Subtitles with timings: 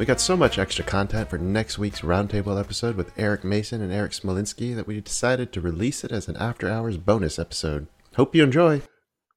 [0.00, 3.92] We got so much extra content for next week's roundtable episode with Eric Mason and
[3.92, 7.86] Eric Smolinski that we decided to release it as an after hours bonus episode.
[8.16, 8.80] Hope you enjoy.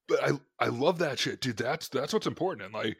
[0.08, 1.58] But I I love that shit, dude.
[1.58, 2.64] That's that's what's important.
[2.64, 2.96] And like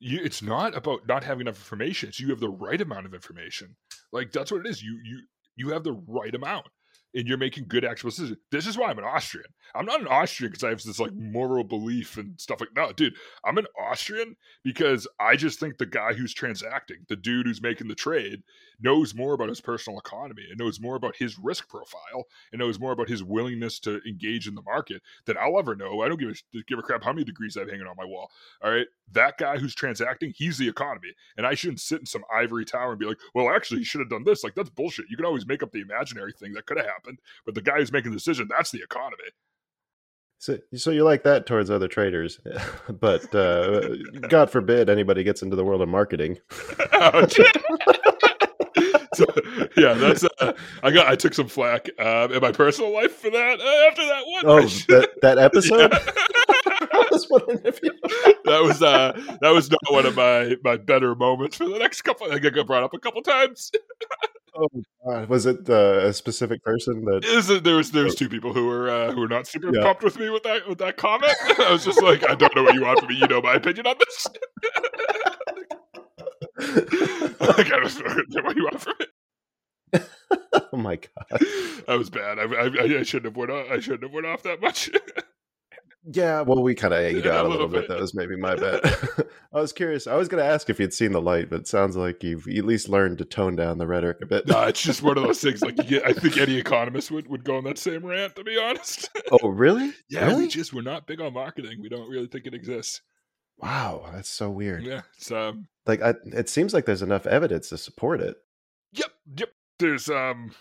[0.00, 2.08] you it's not about not having enough information.
[2.08, 3.76] It's you have the right amount of information.
[4.12, 4.82] Like that's what it is.
[4.82, 5.20] You you
[5.54, 6.66] you have the right amount
[7.14, 8.38] and you're making good actual decisions.
[8.50, 9.46] This is why I'm an Austrian.
[9.74, 12.92] I'm not an Austrian because I have this like moral belief and stuff like no,
[12.92, 13.14] dude.
[13.44, 17.88] I'm an Austrian because I just think the guy who's transacting, the dude who's making
[17.88, 18.42] the trade,
[18.80, 22.78] knows more about his personal economy and knows more about his risk profile and knows
[22.78, 26.02] more about his willingness to engage in the market than I'll ever know.
[26.02, 28.04] I don't give a give a crap how many degrees I have hanging on my
[28.04, 28.30] wall.
[28.62, 32.24] All right, that guy who's transacting, he's the economy, and I shouldn't sit in some
[32.32, 34.44] ivory tower and be like, well, actually, you should have done this.
[34.44, 35.06] Like that's bullshit.
[35.08, 37.07] You can always make up the imaginary thing that could have happened,
[37.44, 39.30] but the guy who's making the decision, that's the economy.
[40.40, 42.40] So, so you like that towards other traders,
[42.88, 43.96] but uh,
[44.28, 46.38] God forbid anybody gets into the world of marketing.
[46.92, 47.26] Oh,
[49.14, 49.26] so,
[49.76, 50.52] yeah, that's uh,
[50.84, 54.06] I got I took some flack um, in my personal life for that uh, after
[54.06, 54.44] that one.
[54.46, 55.90] Oh, that, that episode.
[58.44, 62.02] that was uh that was not one of my my better moments for the next
[62.02, 62.28] couple.
[62.28, 63.72] I think I got brought up a couple times.
[64.58, 64.68] Oh
[65.04, 65.28] God.
[65.28, 67.24] was it uh, a specific person that?
[67.24, 69.74] Is it, there was there was two people who were uh, who were not super
[69.74, 69.82] yeah.
[69.82, 71.32] pumped with me with that with that comment.
[71.58, 73.16] I was just like, I don't know what you want from me.
[73.16, 74.26] You know my opinion on this.
[77.40, 79.06] like, I don't know what you want from me.
[80.72, 81.40] oh my god,
[81.86, 82.38] that was bad.
[82.38, 83.66] I, I, I shouldn't have went off.
[83.70, 84.90] I shouldn't have went off that much.
[86.10, 87.86] Yeah, well, we kind of ate out a little, bit.
[87.88, 88.82] That was maybe my bet.
[89.52, 90.06] I was curious.
[90.06, 92.48] I was going to ask if you'd seen the light, but it sounds like you've
[92.48, 94.46] at least learned to tone down the rhetoric a bit.
[94.46, 95.60] no, it's just one of those things.
[95.60, 98.36] Like, get, I think any economist would, would go on that same rant.
[98.36, 99.10] To be honest.
[99.30, 99.92] oh, really?
[100.08, 100.44] yeah, really?
[100.44, 101.78] we just we're not big on marketing.
[101.82, 103.02] We don't really think it exists.
[103.58, 104.84] Wow, that's so weird.
[104.84, 108.36] Yeah, it's um, like I, it seems like there's enough evidence to support it.
[108.92, 109.50] Yep, yep.
[109.78, 110.52] There's um,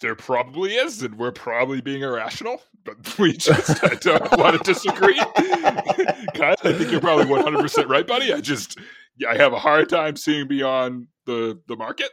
[0.00, 4.72] there probably is, and we're probably being irrational, but we just I don't want to
[4.72, 5.16] disagree.
[6.34, 8.32] Kyle, I think you're probably 100 percent right, buddy.
[8.32, 8.78] I just
[9.16, 12.10] yeah, I have a hard time seeing beyond the the market.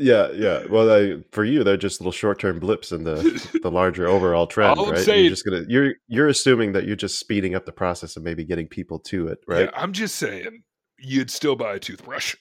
[0.00, 0.64] Yeah, yeah.
[0.70, 4.46] Well, I, for you, they're just little short term blips in the the larger overall
[4.46, 4.98] trend, right?
[4.98, 8.22] Saying, you're just gonna you're you're assuming that you're just speeding up the process of
[8.22, 9.64] maybe getting people to it, right?
[9.64, 10.62] Yeah, I'm just saying
[10.98, 12.36] you'd still buy a toothbrush.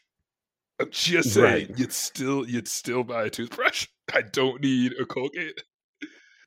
[0.79, 1.79] I'm just saying right.
[1.79, 3.87] you'd still you'd still buy a toothbrush.
[4.13, 5.61] I don't need a Colgate.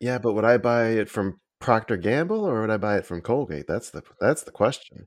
[0.01, 3.21] Yeah, but would I buy it from Procter Gamble or would I buy it from
[3.21, 3.67] Colgate?
[3.67, 5.07] That's the that's the question.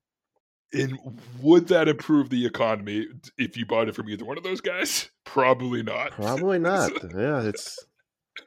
[0.74, 0.98] And
[1.42, 3.06] would that improve the economy
[3.38, 5.10] if you bought it from either one of those guys?
[5.24, 6.12] Probably not.
[6.12, 6.92] Probably not.
[7.16, 7.78] yeah, it's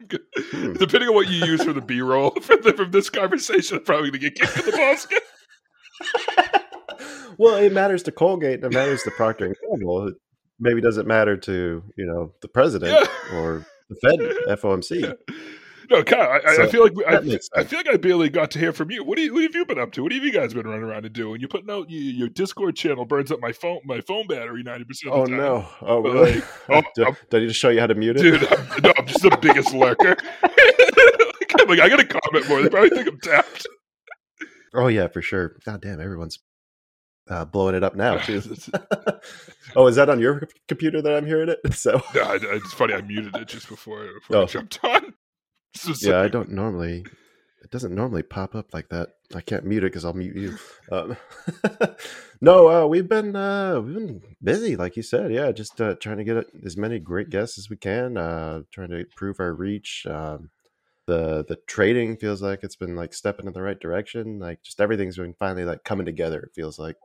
[0.08, 0.72] hmm.
[0.74, 3.78] depending on what you use for the B roll from, from, this conversation.
[3.78, 5.22] I'm probably gonna get kicked in the basket.
[7.38, 8.62] well, it matters to Colgate.
[8.62, 10.12] It matters to Procter and Gamble.
[10.58, 13.36] Maybe doesn't matter to you know the president yeah.
[13.36, 14.20] or the Fed,
[14.58, 15.16] FOMC.
[15.90, 17.16] No, Kyle, I, so, I feel like I,
[17.54, 19.04] I, feel like I barely got to hear from you.
[19.04, 20.02] What, you, what have you been up to?
[20.02, 21.40] What have you guys been running around and doing?
[21.40, 24.84] You putting out you, your Discord channel burns up my phone my phone battery ninety
[24.84, 25.14] percent.
[25.14, 25.68] Oh no!
[25.82, 26.34] Oh but really?
[26.34, 28.52] Like, oh, do, do, I need to show you how to mute it, dude?
[28.52, 30.16] I'm, no, I'm just the biggest lurker.
[30.42, 32.62] like, like I got to comment more.
[32.62, 33.66] They probably think I'm tapped.
[34.74, 35.56] Oh yeah, for sure.
[35.64, 36.40] God damn, everyone's
[37.28, 38.42] uh, blowing it up now too.
[39.76, 41.60] oh, is that on your computer that I'm hearing it?
[41.76, 42.94] So I, it's funny.
[42.94, 44.42] I muted it just before, before oh.
[44.42, 45.14] I jumped on.
[46.00, 47.04] yeah, I don't normally.
[47.62, 49.10] It doesn't normally pop up like that.
[49.34, 50.56] I can't mute it because I'll mute you.
[50.92, 51.16] Um,
[52.40, 55.32] no, uh, we've been uh, we've been busy, like you said.
[55.32, 58.16] Yeah, just uh, trying to get as many great guests as we can.
[58.16, 60.06] Uh, trying to improve our reach.
[60.08, 60.50] Um,
[61.06, 64.38] the the trading feels like it's been like stepping in the right direction.
[64.38, 66.40] Like just everything's been finally like coming together.
[66.40, 66.96] It feels like.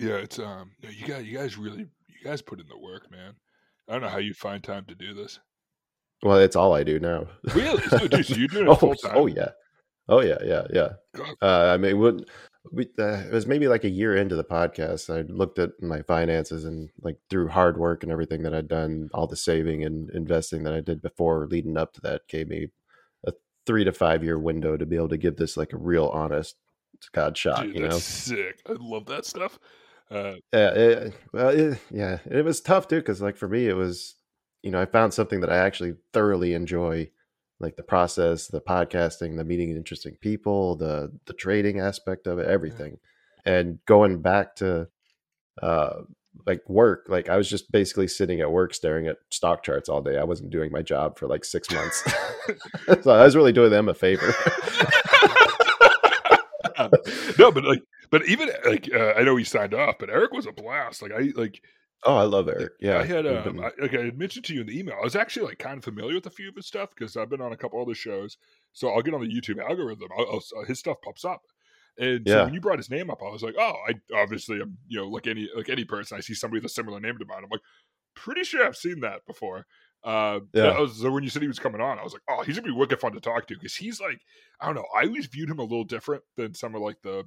[0.00, 0.70] Yeah, it's um.
[0.80, 3.34] You guys, you guys really, you guys put in the work, man.
[3.86, 5.38] I don't know how you find time to do this.
[6.22, 7.26] Well, it's all I do now.
[7.54, 7.82] Really?
[7.82, 9.12] So, dude, so you're doing it oh, full time?
[9.14, 9.50] Oh yeah.
[10.08, 10.88] Oh yeah, yeah, yeah.
[11.42, 11.98] Uh, I mean,
[12.72, 15.14] we, uh, it was maybe like a year into the podcast.
[15.14, 19.10] I looked at my finances and like through hard work and everything that I'd done,
[19.12, 22.68] all the saving and investing that I did before leading up to that gave me
[23.26, 23.32] a
[23.66, 26.56] three to five year window to be able to give this like a real honest
[27.12, 27.62] God shot.
[27.62, 28.60] Dude, you know, sick.
[28.68, 29.58] I love that stuff.
[30.10, 33.74] Uh, yeah, it, well, it, yeah, it was tough too because like for me, it
[33.76, 34.16] was
[34.62, 37.10] you know I found something that I actually thoroughly enjoy,
[37.60, 42.48] like the process, the podcasting, the meeting interesting people, the the trading aspect of it,
[42.48, 42.98] everything,
[43.44, 44.88] and going back to
[45.62, 46.00] uh
[46.46, 50.00] like work like i was just basically sitting at work staring at stock charts all
[50.02, 50.16] day.
[50.18, 52.02] I wasn't doing my job for like six months.
[53.02, 54.34] So i was really doing them a favor.
[57.38, 60.46] No, but like, but even like, uh, I know he signed off, but Eric was
[60.46, 61.02] a blast.
[61.02, 61.62] Like, I like,
[62.04, 64.62] oh i love eric yeah I had, um, I, like I had mentioned to you
[64.62, 66.66] in the email, I was actually like kind of familiar with a few of his
[66.66, 68.38] stuff because I've been on a couple other shows.
[68.72, 71.42] So I'll get on the YouTube algorithm, I'll, I'll, his stuff pops up.
[71.98, 74.78] And so when you brought his name up, I was like, oh, I obviously am,
[74.88, 77.24] you know, like any like any person, I see somebody with a similar name to
[77.26, 77.42] mine.
[77.44, 77.60] I'm like,
[78.14, 79.66] pretty sure I've seen that before.
[80.02, 80.78] Uh, Yeah.
[80.78, 82.72] Was, so when you said he was coming on, I was like, oh, he's gonna
[82.72, 84.20] be wicked fun to talk to because he's like,
[84.60, 87.24] I don't know, I always viewed him a little different than some of like the.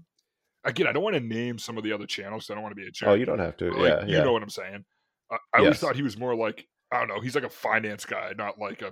[0.66, 2.50] Again, I don't want to name some of the other channels.
[2.50, 3.10] I don't want to be a jerk.
[3.10, 4.86] oh you don't have to like, yeah you yeah know what I'm saying.
[5.32, 7.20] I, I always thought he was more like I don't know.
[7.22, 8.92] He's like a finance guy, not like a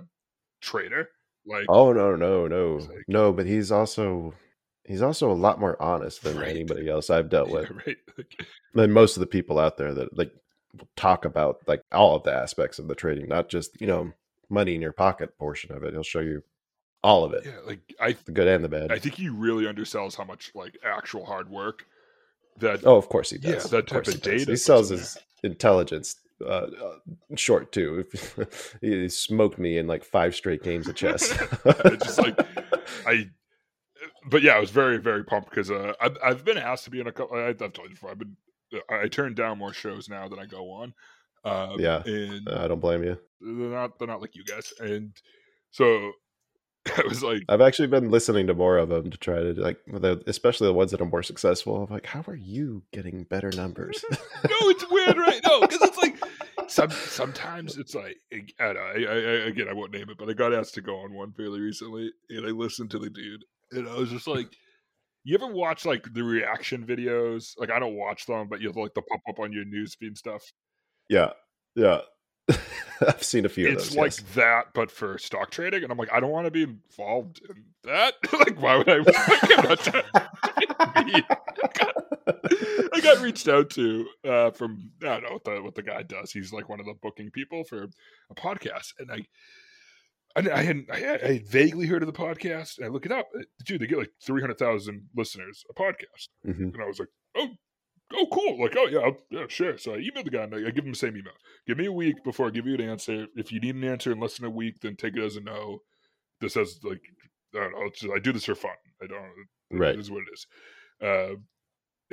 [0.60, 1.08] trader.
[1.46, 4.34] Like oh no no no like- no but he's also
[4.84, 6.48] he's also a lot more honest than Right.
[6.48, 7.96] anybody else i've dealt yeah, with right.
[8.16, 10.32] Like, than most of the people out there that like
[10.96, 14.12] talk about like all of the aspects of the trading not just you know
[14.50, 16.42] money in your pocket portion of it he'll show you
[17.04, 19.64] all of it yeah, like I the good and the bad I think he really
[19.64, 21.84] undersells how much like actual hard work
[22.58, 23.70] that Oh, of course he Yeah, does.
[23.70, 26.96] that Of type of he data He sells his intelligence uh, uh,
[27.36, 28.04] short too.
[28.80, 31.30] he smoked me in like five straight games of chess.
[32.00, 32.38] Just like
[33.06, 33.28] I.
[34.28, 37.00] But yeah, I was very very pumped because uh, I've I've been asked to be
[37.00, 37.36] in a couple.
[37.36, 38.10] I- I've told you before.
[38.10, 38.36] I've been
[38.90, 40.94] I turn down more shows now than I go on.
[41.44, 42.02] Um, Yeah.
[42.04, 43.18] and I don't blame you.
[43.40, 44.72] they're not they're not like you guys.
[44.80, 45.12] And
[45.70, 46.12] so
[46.96, 49.78] I was like, I've actually been listening to more of them to try to like,
[50.26, 51.84] especially the ones that are more successful.
[51.84, 54.04] I'm like, how are you getting better numbers?
[54.10, 54.20] no,
[54.62, 55.40] it's weird, right?
[55.46, 56.16] No, because it's like
[56.68, 58.16] some sometimes it's like
[58.58, 60.74] I, don't know, I, I, I again I won't name it, but I got asked
[60.74, 64.10] to go on one fairly recently, and I listened to the dude, and I was
[64.10, 64.48] just like,
[65.22, 67.52] you ever watch like the reaction videos?
[67.58, 70.18] Like I don't watch them, but you have like the pop up on your newsfeed
[70.18, 70.42] stuff.
[71.08, 71.30] yeah,
[71.76, 71.98] yeah.
[73.08, 73.96] I've seen a few of It's those.
[73.96, 74.34] like yes.
[74.34, 77.64] that, but for stock trading, and I'm like, I don't want to be involved in
[77.84, 78.14] that.
[78.32, 78.98] like, why would I?
[78.98, 79.98] Like, I'm not to be.
[80.78, 81.96] I got-
[82.94, 86.02] I got reached out to uh, from I don't know what the what the guy
[86.02, 86.30] does.
[86.32, 87.84] He's like one of the booking people for
[88.30, 89.26] a podcast, and I.
[90.34, 90.90] I, I hadn't.
[90.90, 93.28] I had, I had vaguely heard of the podcast, and I look it up.
[93.66, 96.72] Dude, they get like three hundred thousand listeners a podcast, Mhm.
[96.72, 97.48] and I was like, "Oh,
[98.16, 100.70] oh, cool!" Like, "Oh yeah, yeah, sure." So I emailed the guy, and I, I
[100.70, 101.32] give him the same email.
[101.66, 103.26] Give me a week before I give you an answer.
[103.36, 105.40] If you need an answer in less than a week, then take it as a
[105.40, 105.82] no.
[106.40, 107.02] This as like
[107.54, 107.90] I don't know.
[107.94, 108.72] Just, I do this for fun.
[109.02, 109.78] I don't.
[109.78, 109.94] Right.
[109.94, 110.46] It is what it is.
[111.02, 111.34] Uh,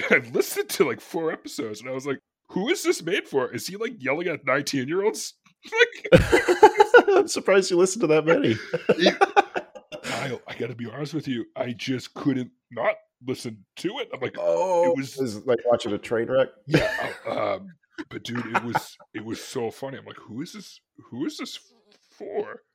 [0.09, 2.17] I've listened to like four episodes, and I was like,
[2.49, 3.53] "Who is this made for?
[3.53, 5.35] Is he like yelling at nineteen year olds?"
[6.11, 6.23] like,
[7.15, 8.55] I'm surprised you listened to that many.
[10.01, 11.45] Kyle, I got to be honest with you.
[11.55, 12.95] I just couldn't not
[13.25, 14.09] listen to it.
[14.13, 16.47] I'm like, oh, It was- it was like watching a train wreck.
[16.67, 17.67] yeah, uh, um,
[18.09, 19.97] but dude, it was it was so funny.
[19.97, 20.79] I'm like, who is this?
[21.11, 21.57] Who is this
[22.17, 22.61] for?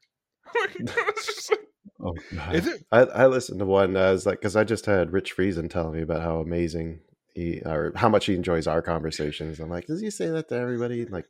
[0.61, 1.61] Like, I was just like,
[2.01, 2.55] Oh, God.
[2.63, 3.97] then- I, I listened to one.
[3.97, 7.01] I was like, because I just had Rich Friesen telling me about how amazing
[7.35, 9.59] he or how much he enjoys our conversations.
[9.59, 11.01] I'm like, does he say that to everybody?
[11.03, 11.25] And, Like,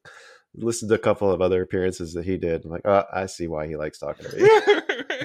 [0.56, 2.64] listened to a couple of other appearances that he did.
[2.64, 4.48] I'm like, oh, I see why he likes talking to me.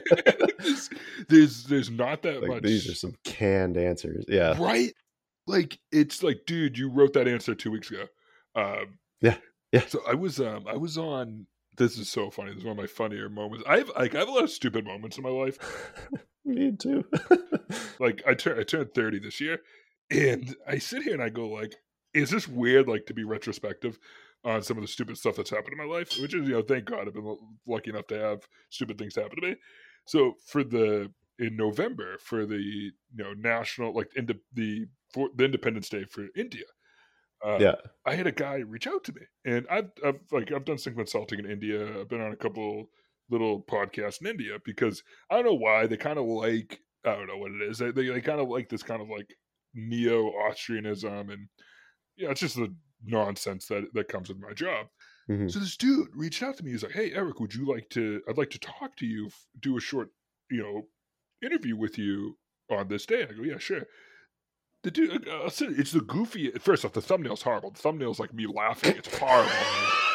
[1.28, 2.64] there's, there's not that like, much.
[2.64, 4.26] these are some canned answers.
[4.28, 4.94] Yeah, right?
[5.48, 8.06] Like it's like, dude, you wrote that answer two weeks ago.
[8.56, 9.38] Um, Yeah,
[9.72, 9.86] yeah.
[9.88, 11.48] So I was um I was on.
[11.78, 12.50] This is so funny.
[12.50, 13.64] This is one of my funnier moments.
[13.68, 15.58] I have like I have a lot of stupid moments in my life.
[16.46, 17.06] me too.
[18.00, 19.60] Like I turn I turned thirty this year,
[20.10, 21.76] and I sit here and I go like,
[22.14, 22.88] is this weird?
[22.88, 24.00] Like to be retrospective
[24.44, 26.62] on some of the stupid stuff that's happened in my life, which is you know
[26.62, 27.38] thank God I've been
[27.68, 29.56] lucky enough to have stupid things happen to me.
[30.10, 35.46] So for the in November for the you know national like into the for the
[35.46, 36.66] Independence Day for India.
[37.46, 37.76] Uh, yeah,
[38.08, 40.96] I had a guy reach out to me, and I've, I've like I've done some
[40.96, 42.02] consulting in India.
[42.02, 42.90] I've been on a couple
[43.30, 47.28] little podcasts in India because I don't know why they kind of like I don't
[47.28, 47.78] know what it is.
[47.78, 49.32] They they, they kind of like this kind of like
[49.76, 51.50] neo Austrianism, and
[52.18, 52.74] yeah, it's just the
[53.06, 54.88] nonsense that that comes with my job.
[55.30, 55.52] Mhm.
[55.52, 56.72] So this dude reached out to me.
[56.72, 58.22] He's like, "Hey, Eric, would you like to?
[58.28, 59.30] I'd like to talk to you.
[59.60, 60.10] Do a short,
[60.50, 60.88] you know,
[61.48, 62.38] interview with you
[62.70, 63.84] on this day." I go, "Yeah, sure."
[64.84, 66.52] The dude, uh, it's the goofy.
[66.52, 67.72] First off, the thumbnail's horrible.
[67.72, 68.96] The thumbnail's like me laughing.
[68.98, 69.52] It's horrible.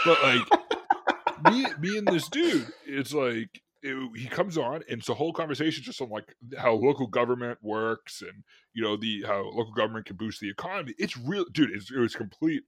[0.04, 5.08] but like me, me and this dude, it's like it, he comes on, and it's
[5.10, 8.42] a whole conversation just on like how local government works, and
[8.72, 10.94] you know the how local government can boost the economy.
[10.98, 11.70] It's real, dude.
[11.70, 12.62] It's, it was complete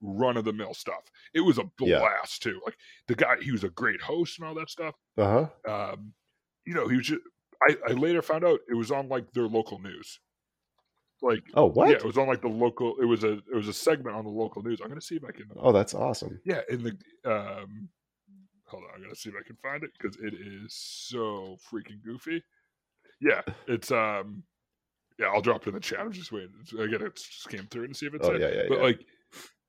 [0.00, 1.10] run of the mill stuff.
[1.34, 1.98] It was a Yeah.
[1.98, 2.60] blast too.
[2.64, 2.76] Like
[3.08, 4.94] the guy, he was a great host and all that stuff.
[5.18, 5.92] Uh huh.
[5.92, 6.12] Um,
[6.64, 7.20] you know, he was just.
[7.68, 10.18] I, I later found out it was on like their local news.
[11.22, 11.90] Like Oh, what?
[11.90, 12.96] yeah, it was on like the local.
[13.00, 14.80] It was a it was a segment on the local news.
[14.82, 15.44] I'm gonna see if I can.
[15.56, 16.40] Oh, that's awesome.
[16.46, 16.96] Yeah, in the
[17.30, 17.88] um,
[18.64, 22.02] hold on, I'm gonna see if I can find it because it is so freaking
[22.02, 22.42] goofy.
[23.20, 24.42] Yeah, it's um,
[25.18, 26.00] yeah, I'll drop it in the chat.
[26.00, 26.54] I'm just waiting.
[26.62, 28.26] It's- I gotta scan through and see if it's.
[28.26, 28.40] Oh, it.
[28.40, 28.84] yeah, yeah, But yeah.
[28.84, 29.00] like,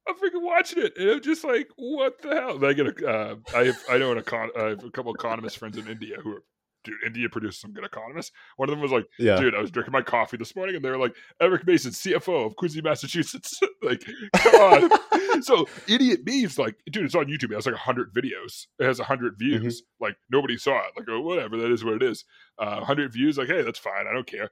[0.08, 2.56] I'm freaking watching it, and I'm just like, what the hell?
[2.56, 5.14] And I get a, uh, I have, I know an econ, I have a couple
[5.14, 6.44] economist friends in India who are.
[6.84, 8.32] Dude, India produces some good economists.
[8.58, 9.36] One of them was like, Yeah.
[9.40, 12.48] dude, I was drinking my coffee this morning, and they were like, Eric Mason, CFO
[12.48, 13.60] of Quincy, Massachusetts.
[13.84, 14.04] like,
[14.36, 15.44] come on.
[15.44, 17.52] so idiot me is like, dude, it's on YouTube.
[17.52, 18.66] It has like hundred videos.
[18.80, 19.84] It has hundred views.
[20.00, 20.94] Like nobody saw it.
[20.98, 21.56] Like, oh, whatever.
[21.58, 22.26] That is what it is.
[22.58, 23.38] Uh, hundred views.
[23.38, 24.08] Like, hey, that's fine.
[24.10, 24.50] I don't care.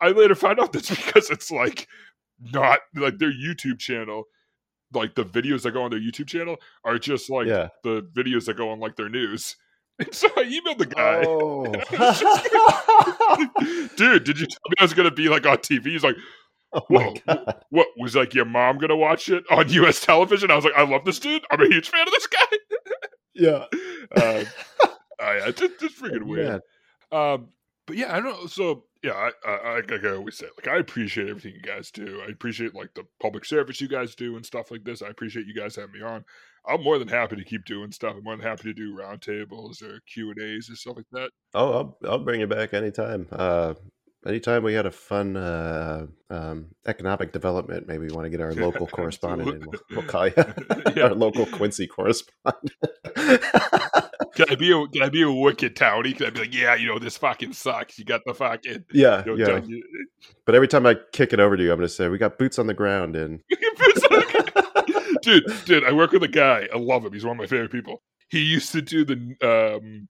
[0.00, 1.86] I later found out that's because it's like
[2.40, 4.24] not like their YouTube channel.
[4.92, 7.68] Like the videos that go on their YouTube channel are just like yeah.
[7.84, 9.56] the videos that go on like their news.
[10.00, 11.24] And so I emailed the guy.
[11.26, 11.64] Oh.
[13.96, 15.86] Dude, did you tell me I was gonna be like on TV?
[15.86, 16.14] He's like,
[16.72, 17.14] oh Whoa.
[17.26, 17.64] god.
[17.70, 20.52] what was like your mom gonna watch it on US television?
[20.52, 21.42] I was like, I love this dude.
[21.50, 22.46] I'm a huge fan of this guy.
[23.34, 23.64] Yeah.
[24.16, 24.44] uh,
[24.80, 24.86] uh,
[25.20, 26.48] yeah, just, just freaking weird.
[26.48, 26.60] Man.
[27.10, 27.48] Um,
[27.86, 28.46] but yeah, I don't know.
[28.46, 31.90] So yeah, I, I, I like I always say, like I appreciate everything you guys
[31.90, 32.20] do.
[32.26, 35.02] I appreciate like the public service you guys do and stuff like this.
[35.02, 36.24] I appreciate you guys having me on.
[36.66, 38.14] I'm more than happy to keep doing stuff.
[38.16, 41.30] I'm more than happy to do roundtables or Q and A's or stuff like that.
[41.54, 43.28] Oh, I'll I'll bring you back anytime.
[43.30, 43.74] Uh,
[44.26, 48.52] anytime we had a fun uh, um, economic development, maybe we want to get our
[48.54, 50.34] local correspondent, and we'll, we'll call you
[50.96, 51.02] Yeah.
[51.04, 52.72] our local Quincy correspondent.
[54.38, 56.16] Can I be a can I be a wicked townie?
[56.16, 57.98] Can I be like, yeah, you know, this fucking sucks.
[57.98, 59.60] You got the fucking yeah, you know, yeah.
[59.66, 59.82] you-
[60.46, 62.38] But every time I kick it over to you, I'm going to say we got
[62.38, 66.68] boots on the ground, and the- dude, dude, I work with a guy.
[66.72, 67.12] I love him.
[67.12, 68.02] He's one of my favorite people.
[68.28, 70.08] He used to do the um,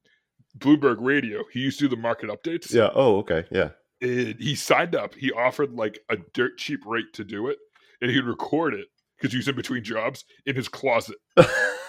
[0.59, 1.45] Bloomberg Radio.
[1.53, 2.73] He used to do the market updates.
[2.73, 2.91] yeah.
[2.95, 3.71] Oh, okay, yeah.
[4.03, 5.15] And he signed up.
[5.15, 7.59] He offered like a dirt cheap rate to do it,
[8.03, 11.17] and he'd record it because he was in between jobs in his closet.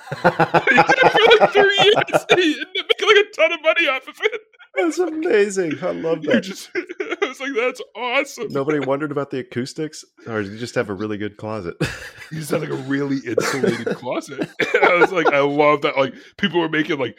[0.09, 2.25] he did it for like three years.
[2.29, 4.41] And he ended up making like a ton of money off of it.
[4.75, 5.73] That's amazing.
[5.81, 6.41] I love that.
[6.43, 8.47] just, I was like, that's awesome.
[8.49, 11.75] Nobody wondered about the acoustics, or did you just have a really good closet?
[12.31, 14.47] You just had like a really insulated closet.
[14.75, 15.97] And I was like, I love that.
[15.97, 17.17] Like people were making like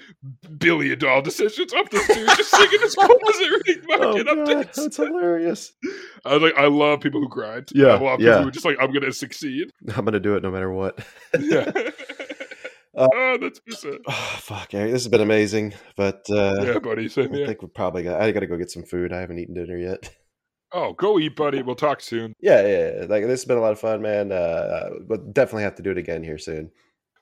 [0.57, 3.19] billion dollar decisions off this dude just sitting in his closet
[3.67, 4.75] reading oh market god, updates.
[4.77, 5.73] that's hilarious.
[6.25, 7.71] I was like, I love people who grind.
[7.75, 8.43] Yeah, I love people yeah.
[8.43, 9.73] who are just like, I'm gonna succeed.
[9.89, 11.05] I'm going to do it no matter what.
[11.39, 11.73] Yeah.
[13.01, 14.03] Uh, oh, that's it.
[14.07, 17.09] Oh, fuck, Eric, this has been amazing, but uh, Yeah, buddy.
[17.09, 18.21] Same I think we're probably got.
[18.21, 19.13] I got to go get some food.
[19.13, 20.11] I haven't eaten dinner yet.
[20.73, 21.63] Oh, go eat, buddy.
[21.71, 22.35] We'll talk soon.
[22.41, 23.07] Yeah, yeah, yeah.
[23.09, 24.33] Like this has been a lot of fun, man.
[24.33, 26.71] Uh, but definitely have to do it again here soon.